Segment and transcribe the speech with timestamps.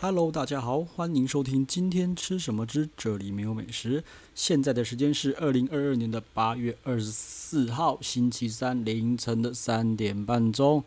[0.00, 4.02] Hello，大家好，欢迎收听今天吃什么之这里没有美食。
[4.34, 10.84] 现在的时间是二零二二年的八月二十四号星期三凌晨的三点半钟。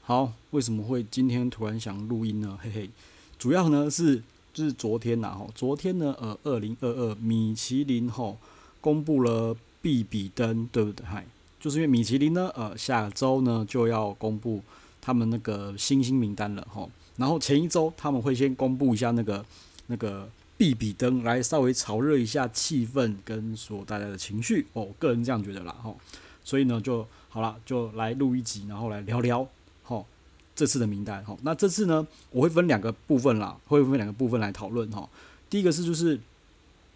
[0.00, 2.56] 好，为什么会今天突然想录音呢？
[2.62, 2.90] 嘿嘿，
[3.36, 4.22] 主要呢是
[4.54, 8.38] 就是昨天呐，哈，昨天呢，呃，二零二二米其林吼
[8.80, 11.04] 公布了必比登，对不对？
[11.04, 11.26] 嗨，
[11.60, 14.62] 就是因为米其林呢，呃，下周呢就要公布
[15.00, 16.88] 他们那个星星名单了，吼。
[17.16, 19.44] 然后前一周他们会先公布一下那个
[19.86, 25.96] 那个必比登，来稍微炒热一下气氛跟所带来的情绪哦，我个人这样觉得啦吼，
[26.44, 29.48] 所以呢就好了，就来录一集，然后来聊聊
[29.82, 30.06] 吼
[30.54, 31.38] 这次的名单吼。
[31.42, 35.08] 那这次呢我会分两个部分啦，会分两个部分来讨论哈。
[35.48, 36.20] 第一个是就是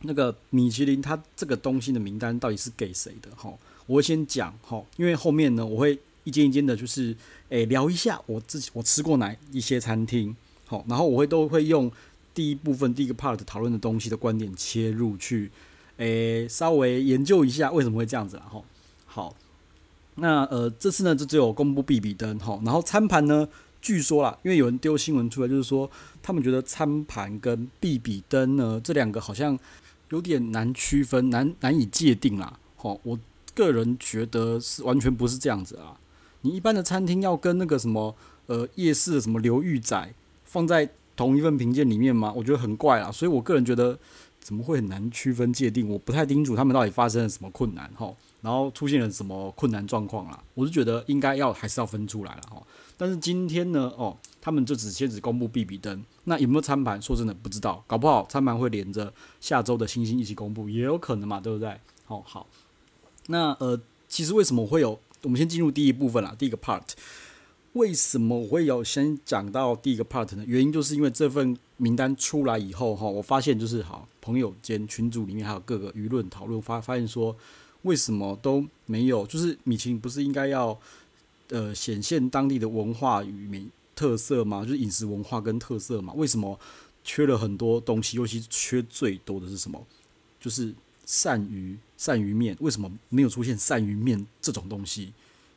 [0.02, 3.52] 那个米其林它这个东西的名单到底是给谁的哈？
[3.86, 5.98] 我会先讲哈，因为后面呢我会。
[6.24, 7.16] 一间一间的，就是
[7.48, 11.90] 诶、聊一下我自己我吃过哪一些餐厅，好，然后我会都会用
[12.34, 15.50] 第一部分第一个 part 讨论的东西的观点切入去，
[15.96, 18.64] 诶、稍微研究一下为什么会这样子，然后
[19.06, 19.34] 好，
[20.16, 23.48] 那呃这次呢就只有公布必比登，好，然后餐盘呢
[23.80, 25.90] 据说啦，因为有人丢新闻出来，就是说
[26.22, 29.58] 他们觉得餐盘跟必比登呢这两个好像
[30.10, 33.18] 有点难区分，难难以界定啦，好，我
[33.54, 35.98] 个人觉得是完全不是这样子啊。
[36.42, 38.14] 你一般的餐厅要跟那个什么
[38.46, 42.32] 呃夜市的什么刘玉仔放在同一份评鉴里面吗？
[42.34, 43.98] 我觉得很怪啊，所以我个人觉得
[44.40, 45.86] 怎么会很难区分界定？
[45.88, 50.42] 我不太清楚他们到底发生了什么困难哈，然后出现了什么困难状况啦。
[50.54, 52.62] 我是觉得应该要还是要分出来了哈。
[52.96, 57.00] 但是今天呢，哦，他们就只先只公布 B B 灯，那有没有餐盘？
[57.00, 61.78] 说真的不知道，搞不好餐盘会连着下周的星星一起公布，也有可能嘛，对不对？
[62.06, 62.46] 哦好，
[63.26, 64.98] 那呃，其实为什么会有？
[65.22, 66.82] 我们先进入第一部分啦，第一个 part。
[67.74, 70.44] 为什么我会有先讲到第一个 part 呢？
[70.46, 77.36] 原因就是因为这份名单出来以后，哈，我发现就是好朋友间群组里面还有各个舆论讨论，发发现说
[77.82, 79.26] 为什么都没有？
[79.26, 80.76] 就是米其林不是应该要
[81.50, 84.64] 呃显现当地的文化与美特色吗？
[84.64, 86.12] 就是饮食文化跟特色嘛？
[86.14, 86.58] 为什么
[87.04, 88.16] 缺了很多东西？
[88.16, 89.86] 尤其是缺最多的是什么？
[90.40, 90.74] 就是。
[91.06, 95.12] 鳝鱼鳝鱼面为什么没有出现鳝鱼面这种东西？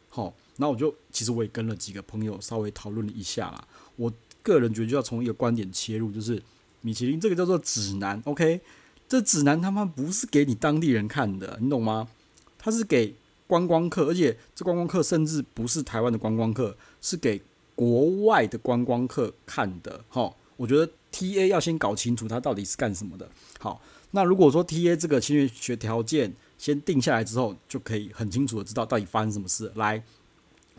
[0.09, 3.65] 好，那我就其实我也跟了几个朋友稍微讨论了一下啦。
[3.95, 4.11] 我
[4.41, 6.43] 个人觉得就要从一个观点切入，就是
[6.81, 8.59] 米其林这个叫做指南，OK？
[9.07, 12.09] 这指南他妈不是给你当地人看的，你懂吗？
[12.57, 13.15] 它是给
[13.47, 17.41] 观光客，而且这观光客甚至不是台湾的观光客，是给
[17.75, 20.03] 国外的观光客看的。
[20.09, 23.29] 好，我觉得 TA 要先搞清楚它到底是干什么的。
[23.59, 23.79] 好。
[24.15, 29.71] 那如果说 T A 这个签约条件先定下来之后，就可以很清楚的知道到底发生什么事。
[29.73, 30.03] 来，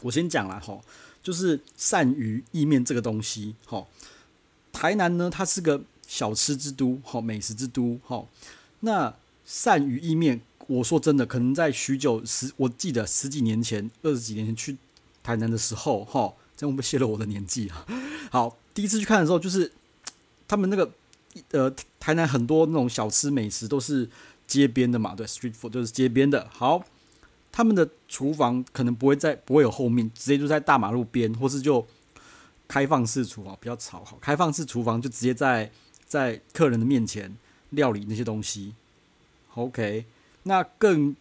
[0.03, 0.81] 我先讲了哈，
[1.21, 3.85] 就是鳝鱼意面这个东西，哈，
[4.73, 8.25] 台南呢，它是个小吃之都，哈，美食之都，哈。
[8.79, 9.13] 那
[9.45, 14.77] 鳝鱼意面，我说真的，可能在许久十，我记得十几年前、二十几年前去
[15.25, 17.85] 台南的时候，哈，这样会不会泄露我的年纪啊？
[18.31, 19.73] 好，第一次去看的时候，就是
[20.49, 20.91] 他们那个。
[21.51, 21.69] 呃，
[21.99, 24.09] 台南很多那种小吃美食都是
[24.47, 26.49] 街边的嘛，对，street food 就是街边的。
[26.49, 26.85] 好，
[27.51, 31.85] 他们的厨房可能不会在，不会有后面，直接就在大马路边，或是就
[32.69, 34.05] 开放式厨房，比较吵。
[34.05, 35.73] 好，开放式厨房就直接在
[36.07, 37.37] 在客人的面前
[37.71, 38.73] 料理那些东西。
[39.57, 40.05] OK，
[40.45, 41.17] 那更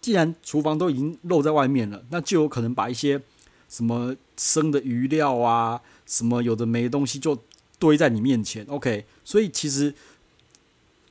[0.00, 3.22] 既然厨房都已经露在外面了，那就有可能把一些
[3.68, 7.38] 什么生的鱼料啊，什么有的没的东西就。
[7.80, 9.92] 堆在你面前，OK，所以其实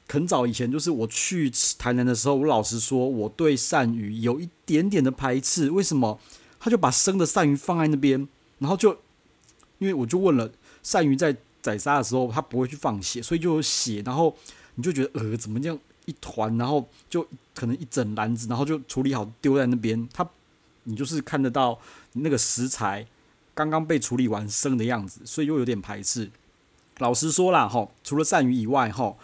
[0.08, 5.70] 很早以前，就是我去台南的时候，我老实说，我对鳝鱼有一点点的排斥。
[5.70, 6.18] 为什么？
[6.60, 8.28] 他就把生的鳝鱼放在那边，
[8.60, 8.92] 然后就
[9.80, 10.52] 因为我就问了，
[10.84, 14.36] 鳝鱼在宰杀的时候，他不会去放血，所以就有血，然后
[14.76, 17.26] 你就觉得呃，怎么这样一团，然后就
[17.56, 20.30] 可能一整篮子，然后就处理好丢在那边，他
[20.84, 21.80] 你就是看得到
[22.14, 23.08] 那个食材
[23.54, 26.30] 刚刚被处理完生的样子，所以又有点排斥。
[27.00, 29.16] 老实说啦，哈，除了鳝鱼以外，哈，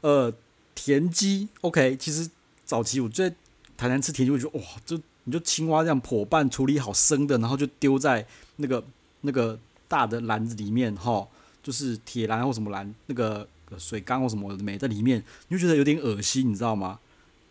[0.00, 0.32] 呃，
[0.74, 2.28] 田鸡，OK，其实
[2.64, 3.32] 早期我在
[3.76, 8.26] 台南吃田鸡，我就哇，就你就青蛙这样剖半处理好生的，然后就丢在
[8.56, 8.82] 那个
[9.20, 11.28] 那个大的篮子里面，哈，
[11.62, 13.46] 就是铁篮或什么篮，那个
[13.78, 16.98] 水缸或什么的没在里面，你就觉得有点恶心，你知道吗？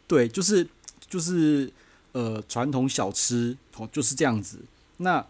[0.07, 0.67] 对，就是
[1.09, 1.71] 就是
[2.13, 4.59] 呃，传统小吃，哦，就是这样子，
[4.97, 5.25] 那。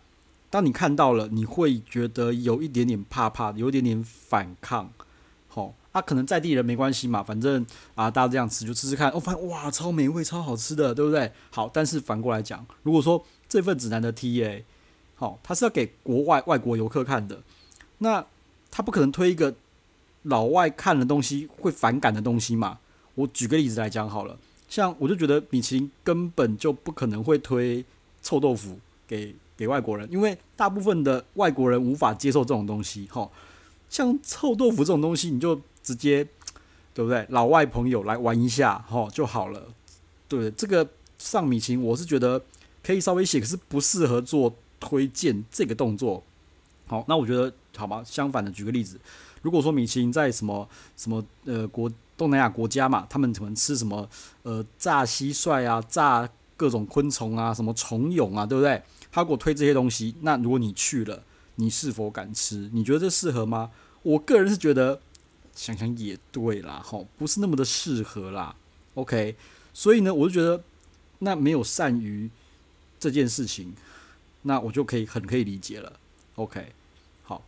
[0.54, 4.88] 当你看到了，你会觉得有一点点怕怕，有一点点反抗，
[5.48, 7.66] 好，啊，可能在地人没关系嘛，反正
[7.96, 11.32] 啊，大家这样吃就吃吃看，哦，发现哇，超美味，超好吃的，对不对？
[11.50, 14.62] 好，但是反过来讲，如果说这份指南的 TA，
[15.16, 17.42] 好，它是要给国外外国游客看的，
[17.98, 18.24] 那
[18.70, 19.56] 他不可能推一个
[20.22, 22.78] 老外看的东西会反感的东西嘛。
[23.16, 24.38] 我举个例子来讲好了，
[24.70, 27.84] 像我就觉得米其林根本就不可能会推
[28.22, 28.78] 臭豆腐
[29.08, 33.08] 给给外国人，因为大部分的外国人无法接受这种东西。
[33.12, 33.30] 哈，
[33.90, 36.28] 像臭豆腐这种东西，你就直接
[36.94, 37.26] 对不对？
[37.30, 39.64] 老外朋友来玩一下，哈就好了。
[40.28, 42.42] 对，这个上米其林，我是觉得
[42.84, 46.24] 可以稍微写，可是不适合做推荐这个动作。
[46.88, 48.04] 好，那我觉得好吧。
[48.06, 49.00] 相反的，举个例子，
[49.42, 50.68] 如果说米其林在什么
[50.98, 54.08] 什么呃国东南亚国家嘛，他们可能吃什么
[54.42, 56.28] 呃炸蟋蟀啊，炸
[56.58, 58.82] 各种昆虫啊，什么虫蛹啊，对不对？
[59.14, 61.24] 他给我推这些东西，那如果你去了，
[61.56, 62.70] 你是否敢吃？
[62.74, 63.72] 你觉得这适合吗？
[64.02, 65.00] 我个人是觉得，
[65.56, 68.56] 想想也对啦，吼，不是那么的适合啦。
[68.96, 69.38] OK。
[69.76, 70.64] 所以呢，我就觉得
[71.18, 72.30] 那没有善于
[73.00, 73.74] 这件事情，
[74.44, 75.94] 那我就可以很可以理解了。
[76.36, 76.72] OK，
[77.24, 77.44] 好，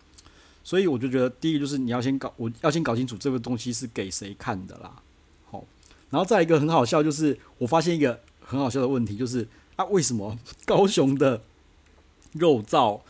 [0.64, 5.04] 所以我就觉得第一个就是你要先搞，我要先搞清楚这个东西是给谁看的啦。
[5.52, 5.64] 好，
[6.10, 10.36] 然后再一个很好笑，就是我发现一个很好笑的问题，就是啊，为什么
[10.66, 11.44] 高雄的
[12.36, 13.02] 肉燥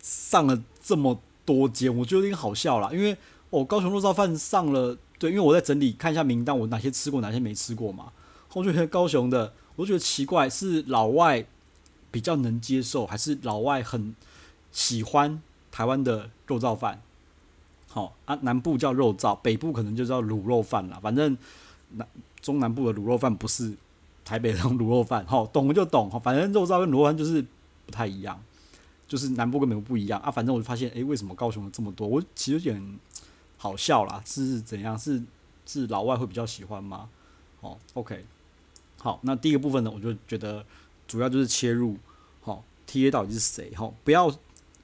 [0.00, 1.96] 上了这么多间？
[1.96, 3.16] 我觉得有点好笑啦，因为
[3.50, 8.12] 哦，高雄肉燥饭上了，对，因为我在整理看一下名单，我哪些吃过，哪些没吃过嘛。
[8.54, 11.46] 我就觉得高雄的，我觉得奇怪，是老外
[12.10, 14.14] 比较能接受，还是老外很
[14.70, 15.40] 喜欢
[15.70, 17.00] 台湾的肉燥饭？
[17.88, 20.98] 好啊，南部叫肉燥，北部可能就叫卤肉饭啦。
[21.02, 21.36] 反正
[21.90, 22.06] 南
[22.40, 23.72] 中南部的卤肉饭不是
[24.24, 26.10] 台北的卤肉饭，好，懂了就懂。
[26.20, 27.44] 反正肉燥跟卤肉饭就是
[27.84, 28.42] 不太一样，
[29.12, 30.30] 就是南部跟北部不一样啊。
[30.30, 32.08] 反正我就发现，诶，为什么高雄有这么多？
[32.08, 32.98] 我其实有点
[33.58, 34.98] 好笑啦，是怎样？
[34.98, 35.22] 是
[35.66, 37.10] 是老外会比较喜欢吗？
[37.60, 38.24] 哦，OK。
[38.98, 40.64] 好，那第一个部分呢，我就觉得
[41.06, 41.98] 主要就是切入，
[42.40, 43.70] 好，TA 到底是谁？
[43.76, 44.34] 哈，不要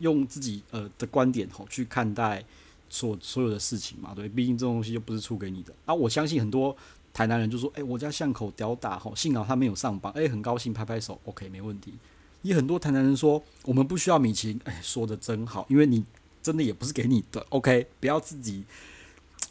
[0.01, 2.45] 用自己呃的观点哈去看待
[2.91, 5.73] 所所有的事情嘛，对，毕竟这种东西又不是出给你的。
[5.87, 6.77] 啊，我相信很多
[7.15, 11.95] 台南人就说，哎，我家巷口屌打哈，幸好他没有上榜，哎，很高兴，拍拍手，OK，没问题。
[12.43, 16.05] 也很多台南人说，我们不需要米其林，哎，说的真好，因为你
[16.43, 18.65] 真的也不是给你的，OK，不要自己。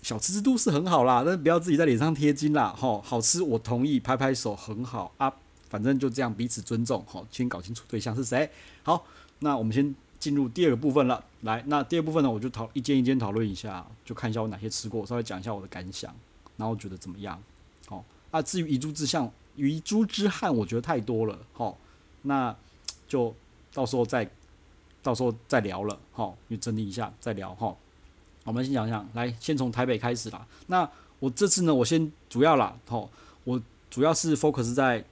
[0.01, 5.33] 小吃之都是很好啦，但是不要自己在脸上贴金啦，吼，好吃我同意，拍拍手很好啊，
[5.69, 8.49] 反正就这样彼此尊重，吼，先搞清楚对象是谁。
[8.83, 9.05] 好，
[9.39, 16.15] 那我们先进入第二个部分了，来，那第二部分呢，我就讨一间一间讨论一下，就看一下我哪些吃过，稍微讲一下我的感想，
[16.55, 17.41] 然后觉得怎么样，
[17.87, 21.77] 好，啊，至于遗珠之相、遗珠之憾，我觉得太多了，好，
[22.21, 22.55] 那
[23.07, 23.33] 就
[23.73, 24.29] 到时候再
[25.01, 27.75] 到时候再聊了，好，你整理一下再聊，哈。
[28.43, 30.45] 我们先讲讲，来，先从台北开始啦。
[30.67, 30.89] 那
[31.19, 33.09] 我这次呢，我先主要啦，吼，
[33.43, 35.03] 我主要是 focus 在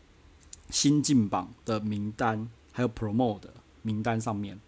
[0.70, 3.50] 新进榜的名单，还有 promote 的
[3.82, 4.60] 名单上面。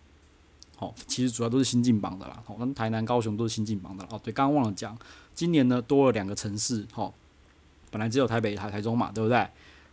[0.76, 2.44] 好，其实主要都是新进榜的啦。
[2.46, 4.04] 好，那台南、高雄都是新进榜的。
[4.12, 4.98] 哦，对，刚刚忘了讲，
[5.34, 7.14] 今年呢多了两个城市，吼，
[7.90, 9.48] 本来只有台北、台台中嘛，对不对？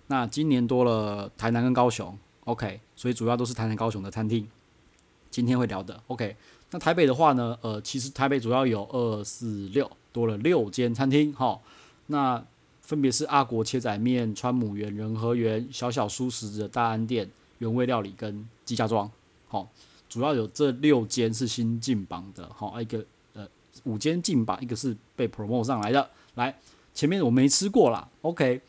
[0.09, 4.49] 那今年多了台南跟高雄，OK，所以主要都是台南、高雄的餐厅。
[5.31, 6.37] 今天会聊的，OK。
[6.71, 11.61] 那台北的话呢，呃，其实台北主要有二四六多了六间餐厅，哈，
[12.07, 12.45] 那
[12.83, 19.11] 分别是阿国切仔面、川母园、仁和园、小小蔬食的大安店、原味料理跟纪家庄，
[19.49, 19.69] 好，
[20.09, 23.05] 主要有这六间是新进榜的，好，一个
[23.35, 23.47] 呃
[23.85, 26.57] 五间进榜，一个是被 promote 上来的，来
[26.93, 28.61] 前面我没吃过啦，OK，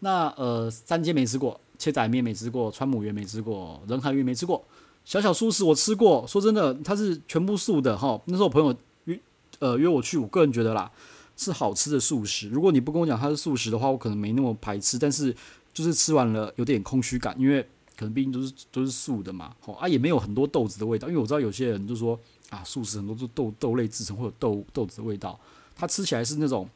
[0.00, 4.64] 那呃三间没吃过，切仔面没吃过，川母鱼没吃过，人海鱼没吃过。
[5.04, 8.18] 小小素食我吃过，说真的，它是全部素的哈。
[8.24, 8.74] 那时候我朋友
[9.04, 9.20] 约
[9.58, 10.90] 呃约我去，我个人觉得啦
[11.36, 12.48] 是好吃的素食。
[12.48, 14.98] 如果你不跟我讲它是素食的话，我可能没那么排斥。
[14.98, 15.36] 但是
[15.74, 17.60] 就是吃完了有点空虚感，因为
[17.98, 21.06] 可能毕竟都是都是素的嘛，吼啊也没有很多豆子的味道。
[21.08, 25.38] 因为我知道有些人就说啊素食很多都豆豆类制成会有豆豆子的味道，
[25.76, 26.66] 它吃起来是那种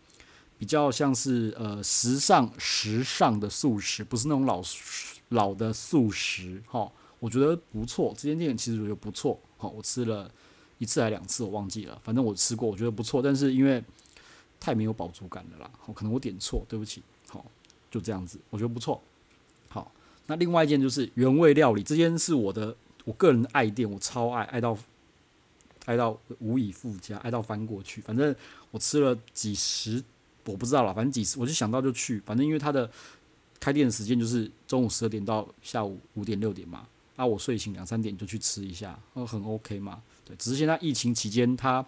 [0.58, 4.62] 比较像是呃时尚时尚的素食，不是那种老
[5.30, 6.90] 老的素食哈。
[7.20, 9.38] 我觉得不错，这间店其实我觉得不错。
[9.56, 10.30] 好，我吃了
[10.78, 12.00] 一次还两次，我忘记了。
[12.04, 13.20] 反正我吃过，我觉得不错。
[13.20, 13.82] 但是因为
[14.60, 17.02] 太没有饱足感了啦，可能我点错，对不起。
[17.28, 17.44] 好，
[17.90, 19.02] 就这样子，我觉得不错。
[19.68, 19.90] 好，
[20.26, 24.78] 那另外一件就是原味料理，这间是我的我个人的爱店，我超爱，爱到
[25.86, 28.00] 爱到无以复加，爱到翻过去。
[28.00, 28.34] 反正
[28.70, 30.02] 我吃了几十，
[30.52, 32.20] 我不知道啦，反正几次，我就想到就去。
[32.24, 32.90] 反正因为他的
[33.60, 36.86] 开店的时间就是中午十二点到下午五点六点嘛。
[37.16, 40.00] 啊，我睡醒两三点就去吃一下，呃，很 OK 嘛。
[40.24, 41.84] 对，只是现在疫情期间，他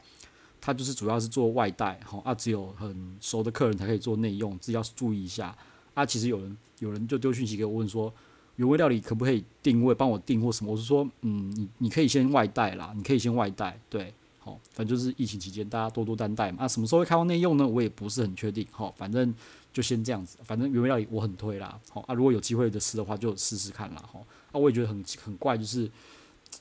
[0.60, 5.56] 他就是主要是做外带，好啊，只有很熟的客人才可以做内用，自己要注意一下。
[5.94, 8.12] 啊，其实有人有人就丢讯息给我问说，
[8.56, 10.72] 原味料理可不可以定位，帮我订或什么？
[10.72, 14.12] 我是说，嗯，你你可以先外带啦，你可以先外带，对，
[14.42, 16.64] 好，反正就是疫情期间大家多多担待嘛。
[16.64, 17.68] 啊，什么时候会开放内用呢？
[17.68, 18.66] 我也不是很确定。
[18.70, 19.34] 好，反正
[19.70, 20.38] 就先这样子。
[20.42, 21.78] 反正原味料我很推啦。
[21.90, 24.02] 好啊，如果有机会的吃的话，就试试看啦。
[24.10, 25.90] 好啊，我也觉得很很怪，就是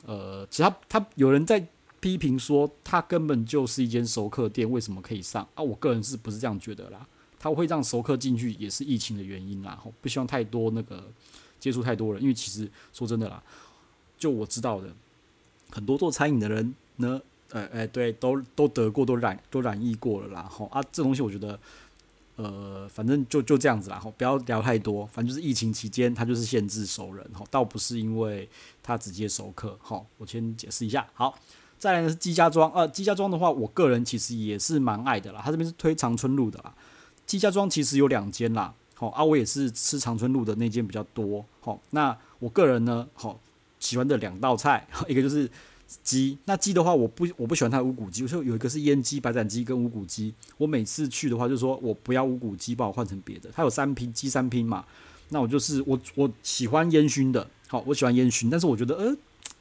[0.06, 1.66] 呃，其实他他有人在
[2.02, 5.64] 批评说，他根本就是一间熟客店，为什么可以上啊？
[5.64, 7.08] 我个人是不是这样觉得啦？
[7.40, 9.82] 他会让熟客进去也是疫情的原因啦。
[10.02, 11.10] 不希望太多那个
[11.62, 13.42] 接触太多人，因为其实说真的啦，
[14.18, 14.94] 就我知道的，
[15.72, 17.22] 很多做餐饮的人呢。
[17.52, 21.60] 呃，哎，对，都都得过，都染都染疫过了啦，吼啊，这东西我觉得，
[22.36, 28.48] 呃，反正就就这样子啦，吼，不要聊太多，反正就是疫情期间，它就是限制熟人，吼，倒不是因为
[28.84, 31.38] 它直接熟客，吼，我先解释一下，好，
[31.80, 36.72] 再来呢是姬家庄，呃，姬家庄的话，我个人其实也是蛮爱的啦，它这边是推长春路的啦，
[37.26, 43.40] 姬家庄其实有两间啦，吼啊，我也是吃长春路的那间比较多，吼，那我个人呢，吼，
[43.80, 45.50] 喜欢的两道菜， 一个就是。
[46.04, 50.34] 鸡，那鸡的话，我不我不喜欢它的无骨鸡，我说有一个是腌鸡、白斩鸡跟无骨鸡。
[50.58, 53.50] 我每次去的话，就是说我不要无骨鸡，帮我换成别的。
[53.54, 54.86] 它有三拼鸡三拼嘛，
[55.30, 59.16] 那我就是我我喜欢烟熏的，好，我喜欢烟熏，但是我觉得呃，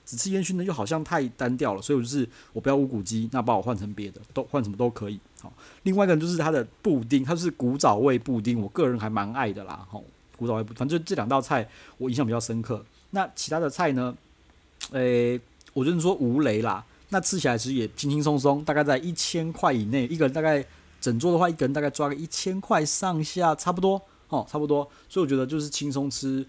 [0.05, 5.19] 只吃烟熏的又好像太单调了，所以我就是我不要无骨鸡，那把我换成别的，都换什么都可以。
[5.41, 5.53] 好，
[5.85, 9.87] 另外一个人就是它的布丁，它是古早味布丁，我个人还蛮爱的啦。
[9.91, 10.03] 好，
[10.37, 12.85] 古早味布丁，反正这两道菜我印象比较深刻。
[13.11, 14.15] 那其他的菜呢？
[14.93, 15.39] 诶、
[15.79, 20.65] 我就是说无雷啦，那吃起来其实也轻轻松松，大概在一千块以内，一个人大概
[21.01, 24.83] 整桌的话，一个人大概抓个一千块上下，差不多哦，差不多。
[25.09, 26.45] 所以我觉得就是轻松吃，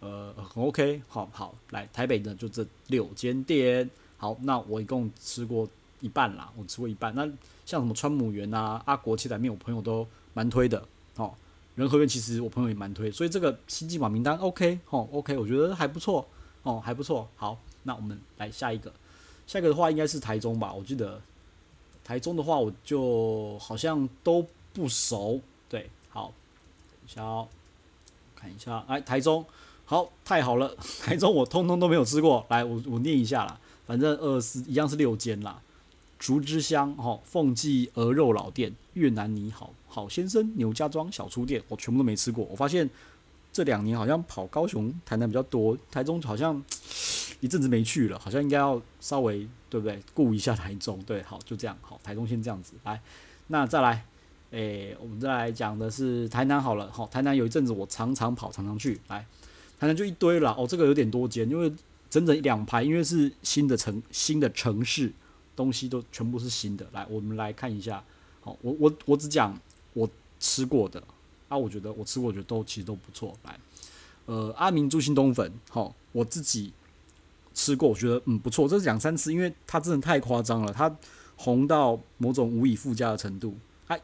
[0.00, 1.00] 呃，很 OK。
[1.08, 3.88] 好好，来台北的就这六间店。
[4.18, 5.66] 好，那我一共吃过
[6.00, 7.14] 一半啦，我吃过一半。
[7.14, 7.24] 那
[7.64, 10.86] 像什么川母园啊、阿国七仔面，我朋友都蛮推的。
[11.16, 11.32] 哦，
[11.74, 16.28] 仁和苑其实我朋友也蛮推，所以这个星级榜名单 OK，哦 OK，我觉得还不错，
[16.64, 17.58] 哦还不错，好。
[17.84, 18.92] 那我们来下一个，
[19.46, 20.72] 下一个的话应该是台中吧？
[20.72, 21.20] 我记得
[22.02, 25.40] 台中的话，我就好像都不熟。
[25.68, 26.32] 对，好，
[26.90, 27.46] 等一下哦，
[28.34, 29.44] 看一下，哎，台中，
[29.84, 30.74] 好，太好了，
[31.04, 32.44] 台中我通通都没有吃过。
[32.48, 35.60] 来，我我念一下啦，反正二十一样是六间啦，
[36.18, 42.46] 竹之乡、哈凤记鹅肉老店、越南你好、好先生、牛家庄小厨店，我全部都没吃过。
[42.50, 42.88] 我发现
[43.52, 46.64] 这两年好像跑高雄、台南比较多，台中好像。
[47.44, 50.98] 一阵子没去了，好像应该要稍微对不对顾一下台中？
[51.02, 52.98] 对，好，就这样，好，台中先这样子来。
[53.48, 54.06] 那再来，
[54.50, 59.26] 诶、我们再来讲的是台南好了，好，台南有一阵子我常常跑，常常去，来，
[59.78, 61.70] 台南就一堆了，哦，这个有点多间，因为
[62.08, 65.12] 整整两排，因为是新的城，新的城市，
[65.54, 66.86] 东西都全部是新的。
[66.92, 68.02] 来，我们来看一下，
[68.40, 69.54] 好，我我我只讲
[69.92, 70.08] 我
[70.40, 71.02] 吃过的，
[71.48, 73.36] 啊，我觉得我吃过，我觉得都其实都不错。
[73.42, 73.60] 来，
[74.24, 76.72] 呃，阿明猪心冬粉，好，我自己。
[77.54, 80.94] 吃过，我觉得嗯不错，这是两三次，因为它真的太夸张了，它
[81.36, 83.56] 红到某种无以复加的程度。
[83.86, 84.00] 哎，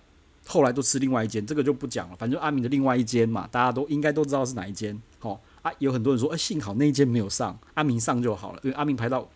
[0.46, 5.00] 后来都吃另外一间，这个就不讲了，反正阿明的另外一间嘛，大家都应该都知道是哪一间。
[5.18, 9.28] 好、哦，啊，有很多人说，哎，幸好那一间没有上，阿明上就好了，因为阿明排到，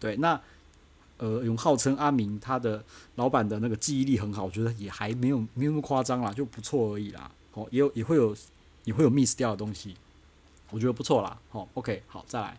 [0.00, 0.40] 对，那
[1.18, 2.82] 呃，用号称阿明他的
[3.14, 7.30] 老板的那个记忆力很好，我觉得也还没有没有那么夸张啦，就不错而已啦。
[7.52, 8.34] 哦，也有也会有
[8.84, 9.94] 也会有 miss 掉的东西，
[10.70, 11.38] 我觉得不错啦。
[11.50, 12.56] 好、哦，OK，好，再来。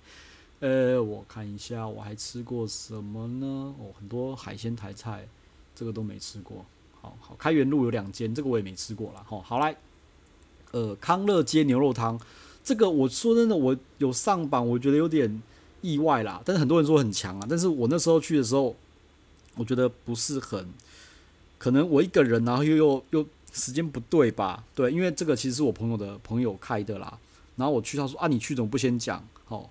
[0.63, 3.75] 呃，我看一下，我还吃过什么呢？
[3.77, 5.27] 哦，很多海鲜台菜，
[5.75, 6.65] 这个都没吃过。
[7.01, 9.22] 好好，开元路有两间，这个我也没吃过啦。
[9.27, 9.75] 好，好来，
[10.72, 12.17] 呃，康乐街牛肉汤，
[12.63, 15.43] 这个我说真的，我有上榜，我觉得有点
[15.82, 16.41] 意外啦。
[16.46, 18.74] 但是很多人说很强啊，但是我那时候去的时候，
[19.58, 20.65] 我觉得不是很，
[21.58, 24.63] 可能我一个人，然后又又又时间不对吧？
[24.74, 27.20] 对，因为这个其实是我朋友的朋友开的啦。
[27.58, 29.27] 然后我去，他说啊，你去怎么不先讲？
[29.43, 29.70] 好。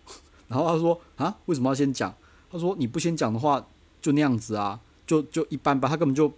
[0.52, 2.14] 然后他说啊，为什么要先讲？
[2.50, 3.66] 他说你不先讲的话，
[4.02, 5.88] 就那样子啊，就就一般吧。
[5.88, 6.30] 他根本就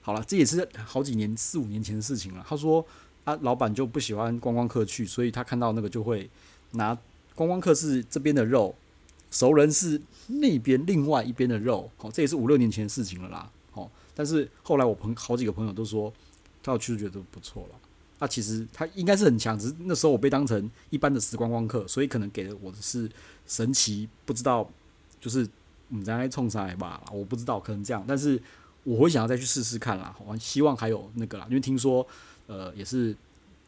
[0.00, 2.42] 好了，这也是好几年四五年前的事情了。
[2.48, 2.82] 他说
[3.24, 6.30] 啊，老板就不喜欢观光客去，所以他看到那个就会
[6.70, 6.96] 拿
[7.34, 8.74] 观光客是这边的肉，
[9.30, 11.90] 熟人是那边另外一边的肉。
[11.98, 13.50] 好，这也是五六年前的事情了啦。
[13.72, 16.10] 好，但是后来我朋好几个朋友都说，
[16.62, 17.74] 他要去觉得不错了。
[18.18, 23.10] 那、其实他应该是很强，只是那时候我被当成一般的时光光客，所以可能给的我的是
[23.46, 24.66] 神奇，不知道
[25.20, 25.46] 就是
[25.88, 28.40] 你在冲上来吧，我不知道，可能这样，但是
[28.84, 32.06] 我会想要再去试试看啦，我希望还有那个啦，因为听说
[32.46, 33.14] 呃也是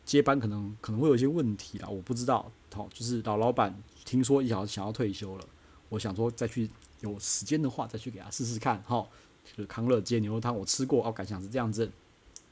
[0.07, 5.45] 接班可能可能会有一些问题啦，我不知道，好，就是老老板听说也想想要退休了，
[5.91, 6.71] 我想说再去
[7.03, 9.07] 有时间的话再去给他试试看，哈，
[9.45, 11.91] 就是康乐街牛肉汤我吃过，哦，感想是这样子，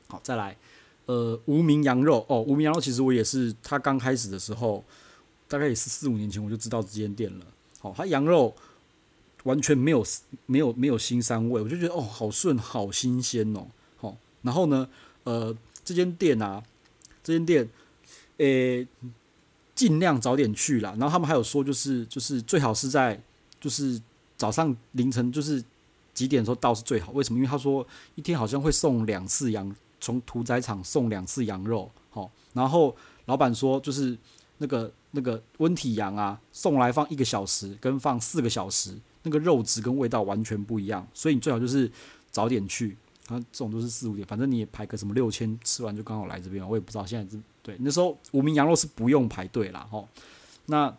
[0.09, 0.55] 好，再来。
[1.07, 4.85] 呃，无名羊肉哦，无名羊肉其实我也是，他刚开始的时候，
[5.49, 7.47] 大概也是四五年前我就知道这间店了。
[7.79, 8.55] 好、哦，他羊肉
[9.45, 10.05] 完全没有
[10.47, 14.17] 没有没有腥膻味，我就觉得哦，好顺，好新鲜哦，好。
[14.43, 14.89] 然后呢，
[15.25, 16.63] 呃，这间店啊，
[17.23, 17.69] 这间店，
[18.39, 18.87] 诶，
[19.75, 20.91] 尽量早点去啦。
[20.99, 23.23] 然后他们还有说，就是就是最好是在
[23.61, 24.01] 就是
[24.37, 25.63] 早上凌晨就是
[26.13, 27.13] 几点的时候到是最好。
[27.13, 27.39] 为什么？
[27.39, 27.87] 因为他说
[28.17, 29.73] 一天好像会送两次羊，
[30.07, 32.31] 从屠宰场送两次羊肉，好。
[32.53, 32.95] 然后
[33.25, 34.17] 老板说就是
[34.59, 38.97] 那个那个温体羊啊，送来放一个小时跟放四个小时。
[39.25, 41.91] 那个肉质跟味道完全不一样，所以你最好就是
[42.31, 42.97] 早点去。
[43.27, 46.65] 啊，这种都是四五点，反正你也排个什么六千，吃完就刚好来这边。
[46.65, 49.85] 我也不知道现在是对那时候无名羊肉是不用排队啦。
[49.91, 50.09] 吼。
[50.67, 50.97] 那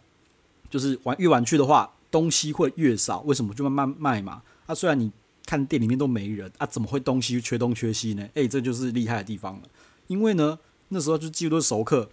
[0.70, 3.22] 就是晚越晚去的话，东西会越少。
[3.22, 3.54] 为什么？
[3.54, 4.44] 就慢慢卖嘛。
[4.66, 5.10] 啊，虽然你
[5.48, 8.30] 看店里面都没人啊，怎么会东西缺东缺西呢？
[8.34, 9.62] 诶，这就是厉害的地方了。
[10.08, 12.10] 因为呢，那时候就几乎都是熟客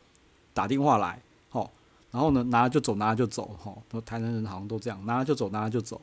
[0.54, 1.20] 打电话来。
[1.50, 1.70] 吼
[2.12, 6.00] 然后呢，拿就走，拿就走，吼，台南人好像都这样，拿就走，拿就走，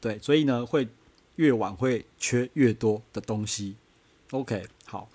[0.00, 0.88] 对，所以呢，会
[1.36, 3.76] 越晚会缺越多的东西。
[4.30, 5.10] OK，好，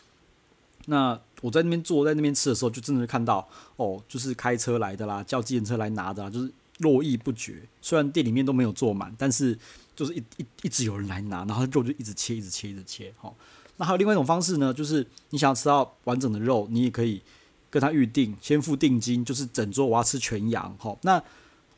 [0.86, 7.64] 那我在那边坐，在那边吃的时候，就真的看到，哦，就是开车来的啦，叫计程车来拿的啦，就是络绎不绝。
[7.82, 9.58] 虽然店里面都没有坐满，但是
[9.98, 13.34] 就是一一一直有人来拿，然后肉就一直切，一直切，一直切，哈。
[13.76, 17.22] 那还有另外一种方式呢，就是你想要吃到完整的肉，你也可以。
[17.70, 20.74] 跟他预定，先付定金，就是整桌我要吃全羊。
[20.80, 21.22] 好，那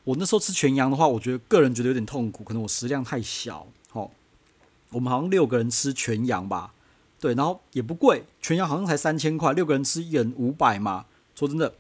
[0.03, 3.65] 我那时候吃全羊的话，我觉得个人觉得有点痛苦，可能我食量太小。
[3.89, 4.11] 好，
[4.91, 6.75] 我们好像六个人吃全羊吧，
[7.19, 11.07] 对，然后也不贵，全羊好像才三千块，六个人吃一人五百嘛。
[11.33, 11.73] 说真的，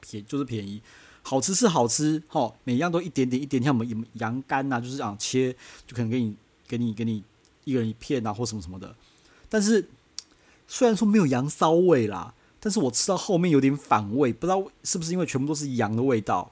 [0.00, 0.80] 便就是便宜，
[1.28, 5.52] 好吃是好吃，哈，每样都一点点一点点，像我们羊肝呐，就是这样切，
[5.84, 6.36] 就可能给你
[6.68, 7.24] 给你给你
[7.64, 8.94] 一个人一片啊，或什么什么的。
[9.48, 9.88] 但是
[10.68, 12.32] 虽然说没有羊骚味啦。
[12.58, 16.50] 但是我吃到后面有点反胃，不知道是不是因为全部都是羊的味道，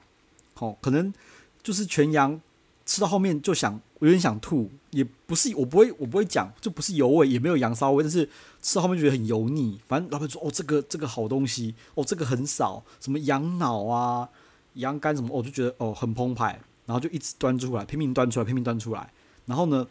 [0.53, 1.13] 好，可能
[1.61, 2.39] 就是全羊
[2.85, 8.29] 吃到后面就想，我有点想吐，也不是，我不会，我不会讲，就不是油味，也没有羊骚味，但是
[8.61, 9.77] 吃到后面觉得很油腻。
[9.87, 14.29] 反正老板说，哦，这个这个好东西，哦，这个很少，什么羊脑啊、
[14.75, 19.11] 羊肝什么，我就觉得哦很澎湃，然后就一直端出来，拼命端出来，拼命端出来。
[19.45, 19.87] 然后呢，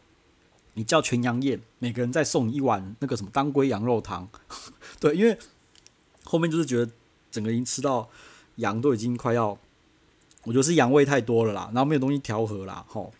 [0.74, 4.28] 你叫全羊宴，每个人再送一碗那个什么当归羊肉汤，
[4.98, 5.36] 对，因为。
[6.26, 6.90] 后面就是觉得
[7.30, 8.08] 整个已经吃到
[8.56, 9.58] 羊都已经快要，
[10.44, 13.12] 我觉得是羊味太多了啦，然后没有东西调和啦，吼，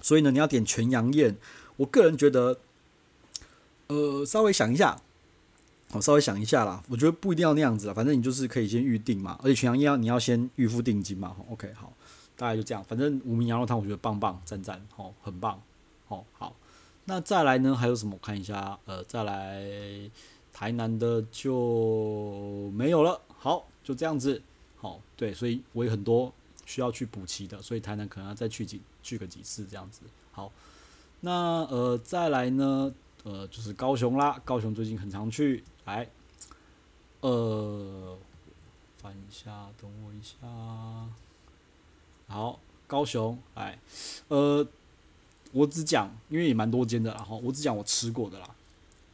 [0.00, 1.36] 所以呢，你要点全羊宴，
[1.78, 2.60] 我个人觉得，
[3.88, 5.02] 呃，稍微想一下，
[5.92, 11.92] 我稍微想一下啦，我觉得不一定要那样子啦，反正你就是可以先预定嘛，而且全羊宴要你要先预付定金嘛，OK，好，
[12.36, 15.60] 大概就这样，反正无名羊肉汤我觉得棒棒赞赞，吼，很棒，
[16.08, 16.54] 吼，好，
[17.04, 18.18] 那再来呢还有什么？
[18.20, 20.10] 我看一下，呃，再来。
[20.54, 24.40] 台南的就没有了，好，就这样子，
[24.76, 26.30] 好，对，所以我有很多
[26.66, 30.52] 需要去补齐的，所以台南可能要再去几去个几次这样子，好，
[31.20, 32.92] 那呃再来呢，
[33.24, 36.08] 呃就是高雄啦，高雄最近很常去，来，
[37.20, 38.16] 呃
[38.98, 40.46] 翻一下，等我一下，
[42.28, 43.78] 好，高雄，来，
[44.28, 44.66] 呃
[45.52, 48.48] 我只讲，因为也蛮多间的，然后我只讲我吃过的啦，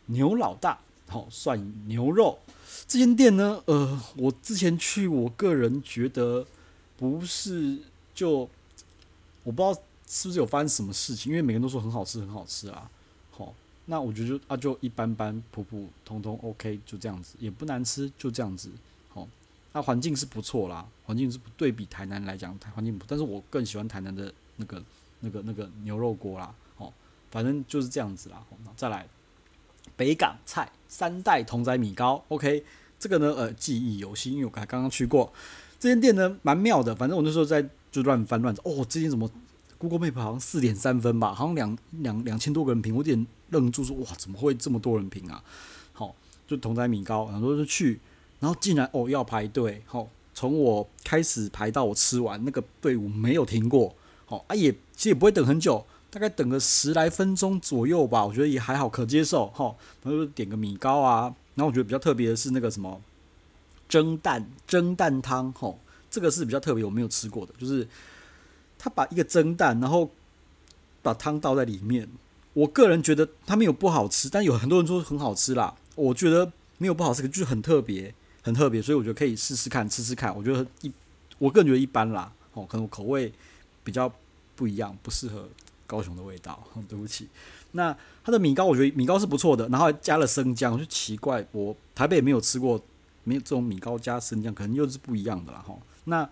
[0.06, 0.78] 牛老大。
[1.10, 2.38] 好，涮牛肉
[2.86, 6.46] 这间店呢，呃，我之前去，我个人觉得
[6.98, 7.78] 不是
[8.12, 8.40] 就
[9.42, 9.72] 我不知道
[10.06, 12.90] 是不是有发生什么事情，因为每个人都说很好吃，很好吃啊。
[13.30, 13.54] 好，
[13.90, 18.70] 那我觉得就啊就一般般，普普通通，OK，就这样子，也不难吃，就这样子。
[19.08, 19.26] 好，
[19.72, 24.82] 那环境是不错啦，环境是对比台南来讲，台环境不，但是我更喜欢台南的那个
[25.20, 26.54] 那个那个牛肉锅啦。
[26.76, 26.92] 好，
[27.30, 28.44] 反正就是这样子啦。
[28.50, 29.06] 好，那再来。
[29.96, 32.62] 北港菜三代同仔米糕，OK，
[33.00, 35.32] 这个呢，呃，记忆犹新，因为我刚刚刚去过
[35.80, 36.94] 这间店呢，蛮妙的。
[36.94, 39.28] 反正我那时候在就乱翻乱找，哦，这间怎么
[39.78, 45.42] Google Map 好像四点三分吧，好像两两两千多个人评，我有点愣住说，哇，怎么会这么多人评啊？
[45.92, 46.14] 好，
[46.46, 48.00] 就同在米糕，然后就去，
[48.40, 53.94] 然后竟然哦要排队，好，从我开始排到我吃完，那个队伍没有停过，
[54.26, 55.86] 好啊也其实也不会等很久。
[56.10, 59.76] 大概等个十来分钟左右吧，我觉得也还好，可接受好。
[60.02, 62.98] 然后就点个米糕啊，然后我觉得比较特别的是那个什么
[63.90, 65.78] 蒸蛋蒸蛋汤吼，
[66.10, 67.86] 这个是比较特别，我没有吃过的，就是
[68.78, 70.10] 他把一个蒸蛋，然后
[71.02, 72.08] 把汤倒在里面。
[72.54, 75.74] 我个人觉得它没有不好吃，但有很多人说很好吃啦。
[75.94, 80.34] 我觉得没有不好吃，就是很特别，很特别，所以我觉得可以试试看，吃吃看。
[80.36, 80.92] 我觉得一，
[81.38, 83.32] 我个人觉得一般啦，哦，可能口味
[83.84, 84.12] 比较
[84.56, 85.48] 不一样，不适合。
[85.86, 87.26] 高雄的味道， 对不起。
[87.72, 92.78] 那它的米糕，我觉得米糕是不错的，然后加了生姜，就奇怪，我台北没有吃过，
[93.24, 95.74] 没有这种米糕加生姜，可能又是不一样的啦哈。
[96.04, 96.28] 那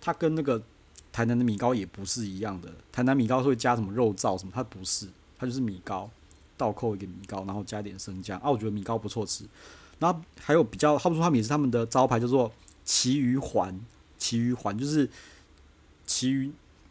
[0.00, 0.62] 它跟那个
[1.12, 6.08] 台南的米糕也不是一样的，台南米糕会加什么肉燥什么，它不是，它就是米糕，
[6.56, 9.44] 倒扣一个米糕，然后加点生姜啊，我觉得米糕不错吃。
[9.98, 12.50] 然后还有比较，他们说他们也是他们的招牌，叫做
[12.84, 13.78] 旗鱼环，
[14.16, 15.08] 旗鱼环就是
[16.06, 16.50] 旗鱼，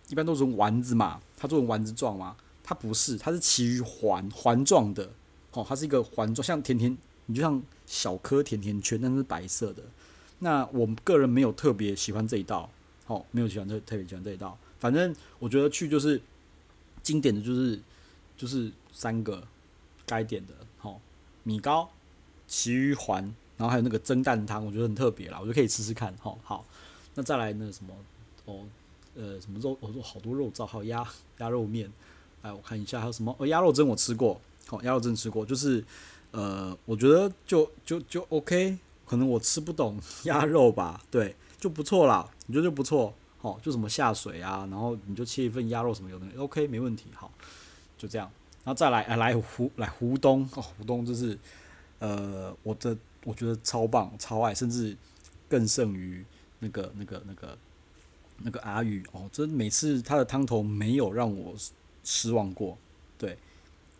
[0.10, 5.12] 一般都是丸子嘛，它做成丸子状嘛，它不是，它是旗鱼环环状的，
[5.54, 9.84] 哦，它是一个环状，像甜甜，你就像小颗甜甜圈，但是白色的。
[10.40, 12.70] 那我个人没有特别喜欢这一道，
[13.10, 14.58] 哦，没有喜欢特特别喜欢这一道。
[14.80, 16.22] 反正我觉得去就是
[17.04, 17.78] 经典的就是
[18.38, 19.46] 就是三个
[20.06, 21.00] 该点的，哦，
[21.44, 21.90] 米糕、
[22.48, 23.24] 旗鱼环，
[23.58, 26.66] 然后还有那个蒸蛋汤，我觉得很特别啦，我就可以试试看，哦，好。
[27.16, 27.94] 那再来那什么，
[28.46, 28.64] 哦，
[29.16, 29.76] 呃，什么肉？
[29.82, 31.06] 我说好多肉燥，还有鸭
[31.40, 31.92] 鸭肉面，
[32.44, 33.36] 哎，我看一下还有什么？
[33.40, 35.84] 哦，鸭肉蒸我吃过，哦，鸭肉蒸吃过，就是
[36.32, 38.78] 呃，我觉得就就就 OK。
[39.06, 47.32] 可能我吃不懂 鸭肉吧，对，就不错啦，你觉得就不错，好，就什么下水啊，然后你就切一份鸭肉什么有的，OK，没问题，好，
[47.98, 48.32] 就这样，
[48.64, 51.38] 然后再来，来湖来湖东哦，湖东就是，
[52.00, 54.96] 呃，我的我觉得超棒，超爱，甚至
[55.50, 56.26] 更胜于
[56.60, 57.58] 那个那个那个
[58.38, 61.54] 那个阿宇哦，真每次他的汤头没有让我
[62.04, 62.78] 失望过，
[63.18, 63.38] 对，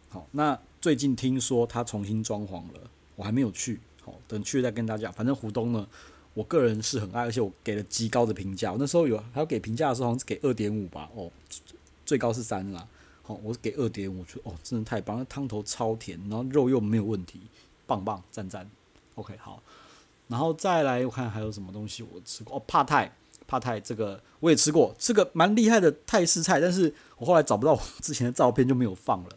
[0.10, 3.80] 好，那最近听说他重新装潢了，我还没有去。
[4.02, 5.12] 好等去了再跟大家。
[5.12, 5.86] 反正湖东呢，
[6.34, 8.72] 我个人是很爱，而且我给了极高的评价。
[8.72, 11.10] 我那时候有还要给评价的时候，好像是给二点五吧。
[11.16, 11.30] 哦，
[12.06, 12.88] 最高是三啦。
[13.22, 17.42] 好，我给二点五，觉得哦，真的太棒，那汤头超甜，然后肉又没有问题，
[17.86, 18.70] 棒棒赞赞。
[19.16, 19.62] OK，好，
[20.28, 23.14] 然后再来我看还有什么东西我吃过哦，帕泰，
[23.46, 29.30] 帕泰这个我也吃过，是个蛮厉害的泰式菜，但是我后来找不到之前的照片就没有放了。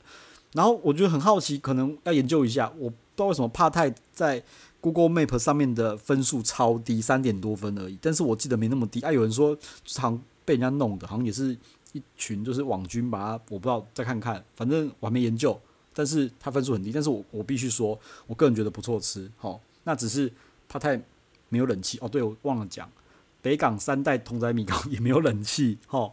[0.52, 4.42] 然后我觉得很好奇，可能要研究一下，我不知道为什么帕泰在
[4.82, 7.96] Google Map 上面的分数超低，三点多分而已。
[8.02, 9.00] 但是我记得没那么低。
[9.00, 11.56] 啊，有人说常被人家弄的，好像也是
[11.92, 15.58] 一群就是网军把它，我不知道再看看，反正我还没研究。
[15.94, 19.30] 但是它分数很低，但是我我必须说，我个人觉得不错吃。
[19.36, 20.32] 好，那只是
[20.68, 21.00] 帕泰
[21.48, 22.08] 没有冷气哦。
[22.08, 22.90] 对，我忘了讲，
[23.40, 25.78] 北港三代同仔米糕也没有冷气。
[25.86, 26.10] 哈，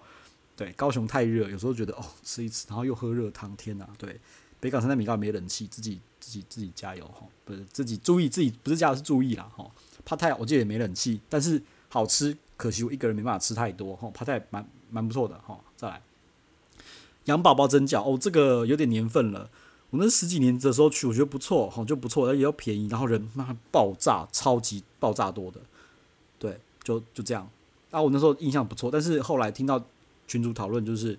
[0.56, 4.20] 对，高雄太热，有时候觉得哦吃一吃，然后又喝热汤，天哪，对。
[4.60, 9.66] 北港三代米糕没冷气，自己自己自己加油哈，不是自己注意自己不是加油是注意啦哈。
[10.06, 14.12] 帕泰我记得也没冷气，但是好吃，可惜我一个人没办法吃太多哈。
[14.14, 15.60] 帕泰蛮蛮不错的哈。
[15.76, 16.02] 再来，
[17.26, 19.50] 羊宝宝蒸饺哦，这个有点年份了，
[19.90, 25.60] 我那十几年的时候去，我觉得不错哈，就不错，而且又便宜，然后人妈爆炸，超级爆炸多的，
[26.38, 27.50] 对，就就这样。
[27.90, 29.84] 啊，我那时候印象不错，但是后来听到
[30.28, 31.18] 群主讨论，就是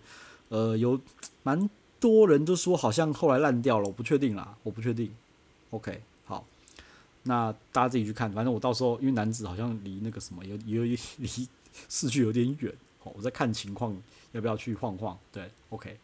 [0.51, 1.01] 呃有
[1.43, 1.69] 蛮。
[2.01, 5.15] 多人都说好像后来烂掉了，我不确定啦，我不确定。
[5.69, 6.45] OK，好，
[7.25, 8.33] 那大家自己去看。
[8.33, 10.83] 反正我到时候因为男子好像离那个什么有有
[11.19, 11.47] 离
[11.89, 12.73] 市区有点远，
[13.05, 13.95] 哦，我在看情况
[14.33, 15.17] 要不要去晃晃。
[15.31, 15.99] 对，OK，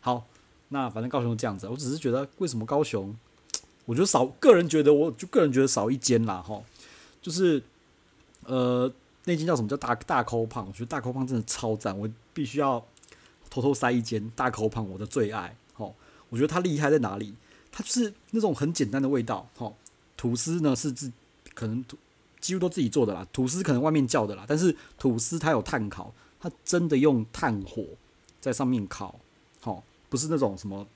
[0.00, 0.24] 好，
[0.68, 3.16] 那反正高雄这样子，我只是觉得为什么高雄，
[3.86, 6.62] 我觉得少，个人觉得我就个人觉得少一间啦，哈，
[7.22, 7.62] 就是
[8.44, 8.92] 呃
[9.24, 12.84] 那间叫什么叫大大抠胖，我觉得大抠胖真的超赞，我必须要。
[13.50, 15.56] 偷偷塞一间大口胖，我的最爱。
[15.74, 15.94] 吼，
[16.28, 17.34] 我觉得它厉害在哪里？
[17.70, 19.48] 它是那种很简单的味道。
[19.56, 19.76] 吼，
[20.16, 21.12] 吐司呢是自
[21.54, 21.96] 可能吐
[22.40, 23.26] 几乎都自己做的啦。
[23.32, 27.84] 吐司可能外面叫的啦，但是吐司它有炭烤，它真的用炭火
[28.40, 29.18] 在上面烤。
[29.60, 30.86] 吼，不是那种什么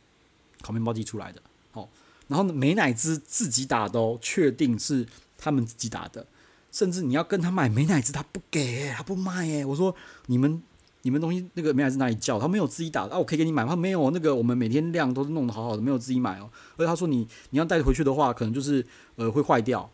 [0.61, 1.41] 烤面包机出来的。
[1.73, 1.89] 吼，
[2.29, 5.07] 然后呢，美乃滋自己打的哦，确定是
[5.39, 6.27] 他们自己打的。
[6.71, 9.65] 甚至你要跟他买美乃滋，他不给，他不卖诶。
[9.65, 9.95] 我说
[10.27, 10.63] 你们。
[11.03, 12.39] 你们东西那个美乃滋哪里叫？
[12.39, 13.67] 他没有自己打的啊，我可以给你买。
[13.67, 16.49] 他没有那个，我们每天量都是弄得好好的，没有自己买哦。
[16.77, 18.87] 而且他说你你要带回去的话，可能就是
[19.17, 19.91] 呃会坏掉，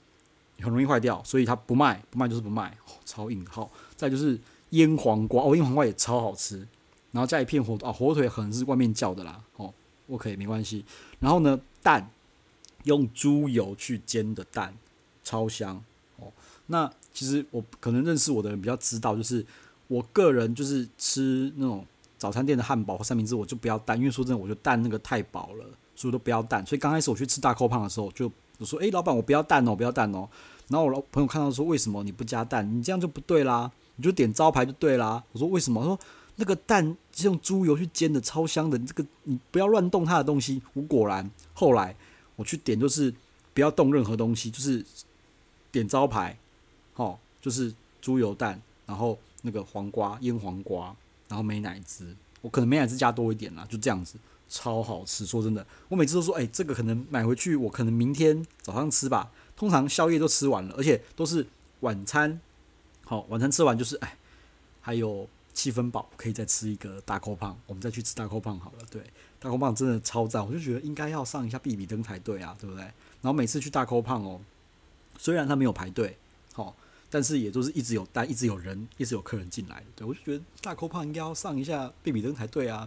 [0.60, 2.76] 很容易坏掉，所以他不卖，不卖就是不卖。
[3.06, 4.38] 超硬好，再就是
[4.70, 6.58] 腌黄瓜哦，腌黄瓜也超好吃。
[7.10, 9.42] 然后加一片火啊，火腿可能是外面叫的啦。
[9.56, 9.72] 哦
[10.10, 10.84] ，OK 没关系。
[11.20, 12.10] 然后呢，蛋
[12.84, 14.74] 用猪油去煎的蛋，
[15.24, 15.82] 超香
[16.18, 16.30] 哦。
[16.66, 19.46] 那其实我可能认识我的人比较知道，就是。
[19.88, 21.84] 我个人就是吃那种
[22.18, 25.64] 早餐店的汉堡或三明治，我就不要蛋，因为说真的，我觉得蛋那个太薄了，
[25.96, 26.64] 所以都不要蛋。
[26.66, 30.28] 所以刚开始我去吃大扣胖的时候，就我说：“诶，老板，我不要蛋哦，不要蛋哦。”
[30.68, 32.68] 然后我老朋友看到说：“为什么你不加蛋？
[32.76, 35.98] 你这样就不对啦，你就点招牌就对啦。”我说：“为什么？”他说
[36.36, 38.76] ：“那个蛋是用猪油去煎的，超香的。
[38.76, 41.96] 你这个你不要乱动它的东西。”我果然后来
[42.36, 43.14] 我去点，就是
[43.54, 44.84] 不要动任何东西，就是
[45.72, 46.36] 点招牌，
[46.92, 47.72] 好，就是
[48.02, 49.16] 猪油蛋，然后。
[49.48, 50.94] 那个黄瓜腌黄瓜，
[51.26, 54.18] 然后美乃滋，我可能美乃滋加多一点啦，就这样子，
[54.50, 55.24] 超好吃。
[55.24, 59.30] 说真的，我每次都说，哎、这个可能买回去，我可能明天早上吃吧。
[59.56, 61.46] 通常宵夜都吃完了，而且都是
[61.80, 62.38] 晚餐。
[63.06, 64.18] 好，晚餐吃完就是，哎，
[64.82, 68.84] 还有七分饱，可以再吃一个大扣胖，我们再去吃大扣胖好了。
[68.90, 69.02] 对，
[69.40, 72.82] 大扣胖真的超赞，我就觉得应该要上一下 B B 灯才对啊，对不对？
[72.82, 74.40] 然后每次去大扣胖哦，
[75.18, 76.16] 虽然他没有排队，
[76.52, 76.76] 好，
[77.10, 79.82] 但是也都是一直有单，一直有人，一直有客人进来。
[79.96, 82.86] 对，我就觉得大扣胖应该要上一下贝比登才对啊。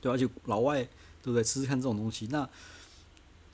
[0.00, 0.82] 对，而且老外
[1.22, 1.42] 对不对？
[1.42, 2.46] 吃吃看这种东西，那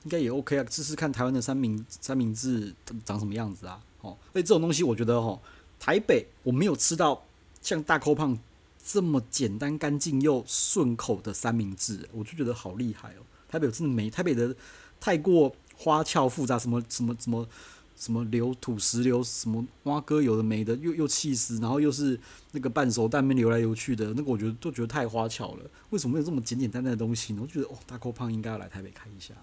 [0.03, 0.65] 应该也 OK 啊。
[0.69, 3.81] 试试看台湾的三明三明治长什么样子啊？
[4.01, 5.39] 哦，所以这种东西我觉得哦，
[5.79, 7.23] 台北我没有吃到
[7.61, 8.37] 像大扣胖
[8.83, 13.23] 这么简单、干净又顺口的三明治，我就觉得好厉害哦。
[13.47, 14.53] 台北真的没台北的
[14.99, 17.47] 太过花俏复杂，什么什么什么。
[18.01, 22.19] 什么流土石流，什么蛙哥有的没的，又又气死，然后又是
[22.51, 25.69] 那个半熟蛋面流来流去的，那个我觉得都觉得太花巧了。
[25.91, 27.41] 为什么有这么简简单单的东西呢？
[27.43, 29.35] 我觉得哦，大扣胖应该要 来台北开一下。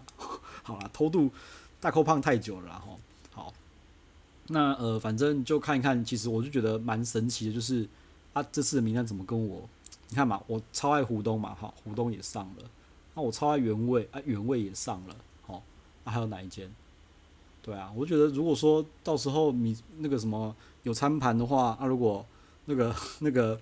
[0.65, 1.31] 好啦，偷渡
[1.79, 2.97] 大扣胖太久了哈。
[3.31, 3.55] 好，
[4.49, 6.05] 那呃，反正就看一看。
[6.05, 7.89] 其实我就觉得蛮神奇的，就是
[8.33, 9.69] 啊，这次的名单怎么跟我？
[10.09, 12.65] 你看嘛，我超爱湖东嘛，哈，湖东也上了。
[13.15, 15.15] 那我超爱原味啊，原味也上了。
[15.47, 15.63] 好，
[16.03, 16.69] 啊，还有哪一间？
[17.63, 22.25] 对啊，我觉得如果说到时候你那个什么有餐盘的话，啊，如果
[22.67, 23.61] 那个 那个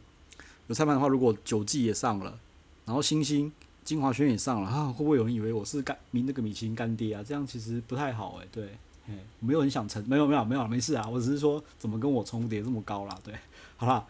[0.68, 2.38] 有餐盘的话，如果九季也上了，
[2.85, 3.52] 然后星星
[3.85, 7.22] 金华轩也上了，啊，会不会有人以为我是干米那个米其林干爹啊？
[7.26, 8.64] 这样其实不太好诶、对，
[9.06, 13.18] 嘿，没有很想成，没有没有没有没事啊，我只是说怎么跟我重叠这么高啦？
[13.24, 13.35] 对，
[13.76, 14.04] 好啦，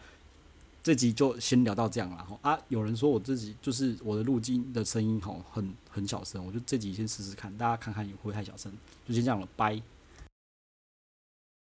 [0.87, 2.25] 这集就先聊到这样了。
[2.41, 8.71] 啊，有人说我自己就是我的录音的声音吼很很小声，我就这集先试试看，大家看看会不会太小声，
[9.05, 9.81] 就先这样了，拜。